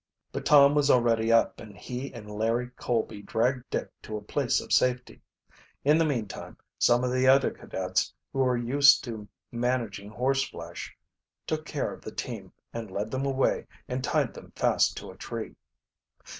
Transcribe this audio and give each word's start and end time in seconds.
But 0.31 0.47
Tom 0.47 0.73
was 0.73 0.89
already 0.89 1.31
up, 1.31 1.59
and 1.59 1.77
he 1.77 2.11
and 2.11 2.27
Larry 2.27 2.69
Colby 2.71 3.21
dragged 3.21 3.69
Dick 3.69 3.91
to 4.01 4.17
a 4.17 4.21
place 4.23 4.59
of 4.59 4.73
safety. 4.73 5.21
In 5.83 5.99
the 5.99 6.05
meantime 6.05 6.57
some 6.79 7.03
of 7.03 7.11
the 7.11 7.27
other 7.27 7.51
cadets 7.51 8.11
who 8.33 8.39
were 8.39 8.57
used 8.57 9.03
to 9.03 9.27
managing 9.51 10.09
horseflesh 10.09 10.91
took 11.45 11.65
care 11.67 11.93
of 11.93 12.01
the 12.01 12.11
team 12.11 12.51
and 12.73 12.89
led 12.89 13.11
them 13.11 13.27
away 13.27 13.67
and 13.87 14.03
tied 14.03 14.33
them 14.33 14.51
fast 14.55 14.97
to 14.97 15.11
a 15.11 15.15
tree. 15.17 15.55